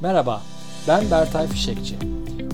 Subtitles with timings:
[0.00, 0.42] Merhaba,
[0.88, 1.96] ben Bertay Fişekçi.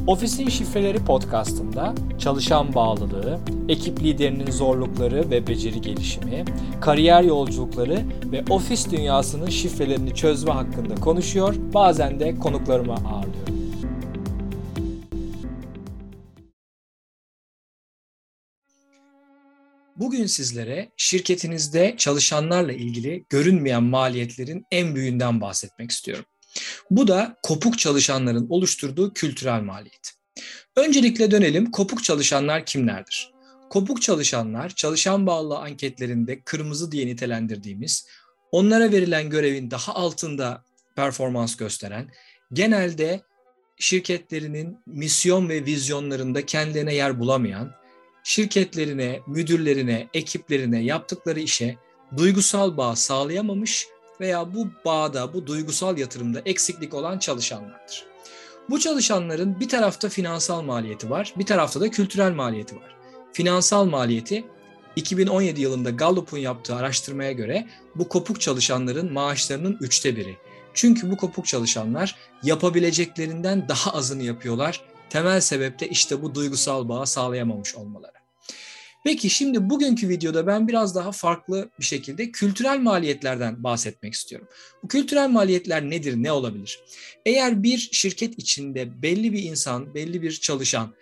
[0.06, 6.44] Ofisin Şifreleri podcastında çalışan bağlılığı, ekip liderinin zorlukları ve beceri gelişimi,
[6.80, 8.02] kariyer yolculukları
[8.32, 13.54] ve ofis dünyasının şifrelerini çözme hakkında konuşuyor, bazen de konuklarımı ağırlıyorum.
[19.96, 26.24] Bugün sizlere şirketinizde çalışanlarla ilgili görünmeyen maliyetlerin en büyüğünden bahsetmek istiyorum.
[26.90, 30.12] Bu da kopuk çalışanların oluşturduğu kültürel maliyet.
[30.76, 33.30] Öncelikle dönelim kopuk çalışanlar kimlerdir?
[33.70, 38.06] Kopuk çalışanlar çalışan bağlı anketlerinde kırmızı diye nitelendirdiğimiz,
[38.52, 40.64] onlara verilen görevin daha altında
[40.96, 42.10] performans gösteren,
[42.52, 43.20] genelde
[43.78, 47.72] şirketlerinin misyon ve vizyonlarında kendilerine yer bulamayan,
[48.24, 51.76] şirketlerine, müdürlerine, ekiplerine yaptıkları işe
[52.16, 53.86] duygusal bağ sağlayamamış
[54.20, 58.04] veya bu bağda, bu duygusal yatırımda eksiklik olan çalışanlardır.
[58.70, 62.96] Bu çalışanların bir tarafta finansal maliyeti var, bir tarafta da kültürel maliyeti var.
[63.32, 64.44] Finansal maliyeti
[64.96, 70.36] 2017 yılında Gallup'un yaptığı araştırmaya göre bu kopuk çalışanların maaşlarının üçte biri.
[70.74, 74.80] Çünkü bu kopuk çalışanlar yapabileceklerinden daha azını yapıyorlar.
[75.10, 78.13] Temel sebep de işte bu duygusal bağı sağlayamamış olmaları.
[79.04, 84.48] Peki şimdi bugünkü videoda ben biraz daha farklı bir şekilde kültürel maliyetlerden bahsetmek istiyorum.
[84.82, 86.80] Bu kültürel maliyetler nedir, ne olabilir?
[87.26, 90.94] Eğer bir şirket içinde belli bir insan, belli bir çalışan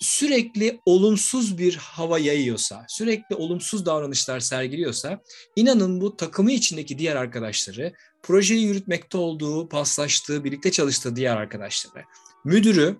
[0.00, 5.22] sürekli olumsuz bir hava yayıyorsa, sürekli olumsuz davranışlar sergiliyorsa,
[5.56, 12.04] inanın bu takımı içindeki diğer arkadaşları, projeyi yürütmekte olduğu, paslaştığı, birlikte çalıştığı diğer arkadaşları,
[12.44, 12.96] müdürü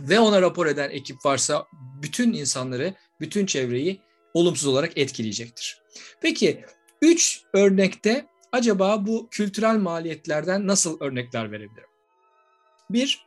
[0.00, 1.66] ve ona rapor eden ekip varsa
[2.02, 4.00] bütün insanları bütün çevreyi
[4.34, 5.82] olumsuz olarak etkileyecektir.
[6.20, 6.64] Peki
[7.02, 11.88] üç örnekte acaba bu kültürel maliyetlerden nasıl örnekler verebilirim?
[12.90, 13.26] Bir,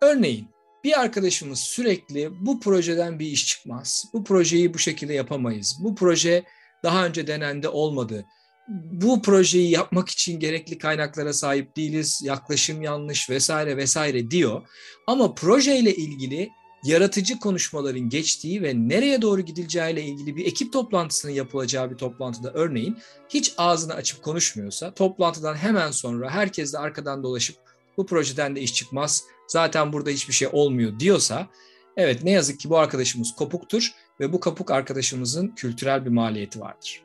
[0.00, 0.48] örneğin
[0.84, 4.04] bir arkadaşımız sürekli bu projeden bir iş çıkmaz.
[4.12, 5.78] Bu projeyi bu şekilde yapamayız.
[5.80, 6.44] Bu proje
[6.82, 8.26] daha önce denendi olmadı.
[8.68, 12.20] Bu projeyi yapmak için gerekli kaynaklara sahip değiliz.
[12.24, 14.62] Yaklaşım yanlış vesaire vesaire diyor.
[15.06, 16.50] Ama projeyle ilgili
[16.84, 22.98] yaratıcı konuşmaların geçtiği ve nereye doğru gidileceğiyle ilgili bir ekip toplantısının yapılacağı bir toplantıda örneğin
[23.28, 27.56] hiç ağzını açıp konuşmuyorsa toplantıdan hemen sonra herkes de arkadan dolaşıp
[27.96, 31.48] bu projeden de iş çıkmaz zaten burada hiçbir şey olmuyor diyorsa
[31.96, 37.02] evet ne yazık ki bu arkadaşımız kopuktur ve bu kopuk arkadaşımızın kültürel bir maliyeti vardır.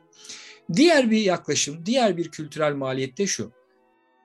[0.76, 3.52] Diğer bir yaklaşım, diğer bir kültürel maliyet de şu.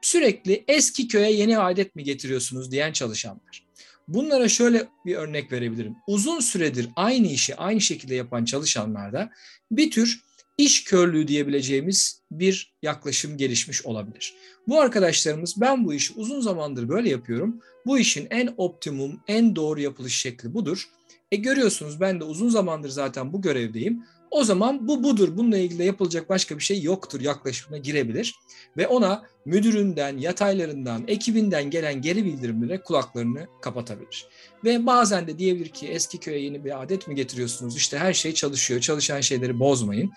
[0.02, 3.66] Sürekli eski köye yeni adet mi getiriyorsunuz diyen çalışanlar.
[4.08, 5.96] Bunlara şöyle bir örnek verebilirim.
[6.08, 9.30] Uzun süredir aynı işi aynı şekilde yapan çalışanlarda
[9.72, 10.22] bir tür
[10.58, 14.34] iş körlüğü diyebileceğimiz bir yaklaşım gelişmiş olabilir.
[14.68, 17.62] Bu arkadaşlarımız ben bu işi uzun zamandır böyle yapıyorum.
[17.86, 20.90] Bu işin en optimum, en doğru yapılış şekli budur.
[21.32, 24.04] E görüyorsunuz ben de uzun zamandır zaten bu görevdeyim.
[24.34, 25.38] O zaman bu budur.
[25.38, 28.36] Bununla ilgili yapılacak başka bir şey yoktur yaklaşımına girebilir.
[28.78, 34.28] Ve ona müdüründen, yataylarından, ekibinden gelen geri bildirimlere kulaklarını kapatabilir.
[34.64, 37.78] Ve bazen de diyebilir ki eski köye yeni bir adet mi getiriyorsunuz?
[37.78, 40.12] İşte her şey çalışıyor, çalışan şeyleri bozmayın.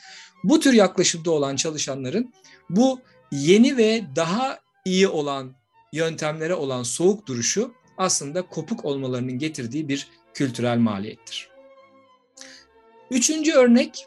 [0.45, 2.33] Bu tür yaklaşımda olan çalışanların
[2.71, 3.01] bu
[3.33, 5.55] yeni ve daha iyi olan
[5.93, 11.56] yöntemlere olan soğuk duruşu aslında kopuk olmalarının getirdiği bir kültürel maliyettir.
[13.11, 14.07] Üçüncü örnek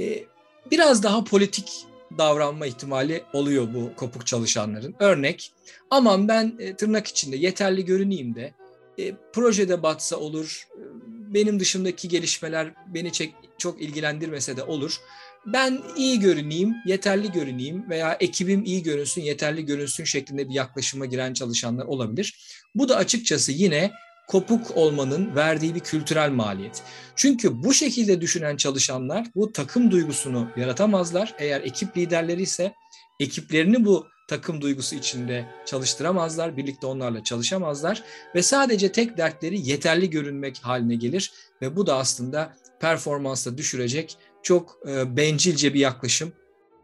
[0.00, 0.24] e,
[0.70, 1.86] biraz daha politik
[2.18, 4.94] davranma ihtimali oluyor bu kopuk çalışanların.
[4.98, 5.52] Örnek,
[5.90, 8.54] aman ben e, tırnak içinde yeterli görüneyim de
[8.98, 10.68] e, projede batsa olur,
[11.06, 15.00] benim dışımdaki gelişmeler beni çek, çok ilgilendirmese de olur.
[15.46, 21.34] Ben iyi görüneyim, yeterli görüneyim veya ekibim iyi görünsün, yeterli görünsün şeklinde bir yaklaşıma giren
[21.34, 22.38] çalışanlar olabilir.
[22.74, 23.90] Bu da açıkçası yine
[24.28, 26.82] kopuk olmanın verdiği bir kültürel maliyet.
[27.16, 31.34] Çünkü bu şekilde düşünen çalışanlar bu takım duygusunu yaratamazlar.
[31.38, 32.74] Eğer ekip liderleri ise
[33.20, 38.02] ekiplerini bu takım duygusu içinde çalıştıramazlar, birlikte onlarla çalışamazlar
[38.34, 41.32] ve sadece tek dertleri yeterli görünmek haline gelir
[41.62, 46.32] ve bu da aslında performansta düşürecek çok e, bencilce bir yaklaşım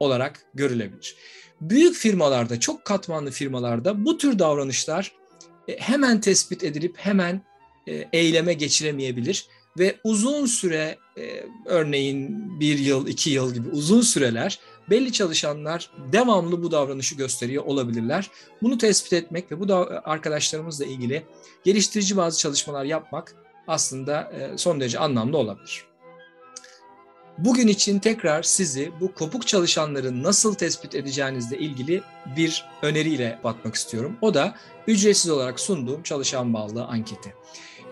[0.00, 1.16] olarak görülebilir.
[1.60, 5.12] Büyük firmalarda, çok katmanlı firmalarda bu tür davranışlar
[5.78, 7.42] hemen tespit edilip hemen
[7.88, 9.46] e, eyleme geçiremeyebilir
[9.78, 14.58] ve uzun süre e, örneğin bir yıl, iki yıl gibi uzun süreler
[14.90, 18.30] belli çalışanlar devamlı bu davranışı gösteriyor olabilirler.
[18.62, 21.22] Bunu tespit etmek ve bu da arkadaşlarımızla ilgili
[21.64, 23.34] geliştirici bazı çalışmalar yapmak
[23.68, 25.89] aslında son derece anlamlı olabilir.
[27.44, 32.02] Bugün için tekrar sizi bu kopuk çalışanları nasıl tespit edeceğinizle ilgili
[32.36, 34.16] bir öneriyle bakmak istiyorum.
[34.20, 34.56] O da
[34.86, 37.34] ücretsiz olarak sunduğum çalışan bağlı anketi.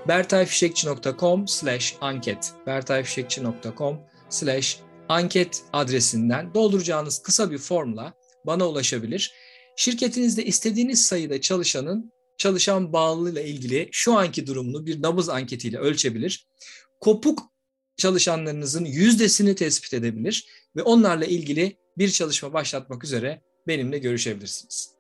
[0.09, 8.13] bertayfişekçi.com slash anket bertayfişekçi.com slash anket adresinden dolduracağınız kısa bir formla
[8.47, 9.33] bana ulaşabilir.
[9.77, 16.47] Şirketinizde istediğiniz sayıda çalışanın çalışan bağlılığıyla ilgili şu anki durumunu bir nabız anketiyle ölçebilir.
[17.01, 17.48] Kopuk
[17.99, 24.93] çalışanlarınızın yüzdesini tespit edebilir ve onlarla ilgili bir çalışma başlatmak üzere benimle görüşebilirsiniz.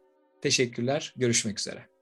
[0.42, 1.97] Teşekkürler, görüşmek üzere.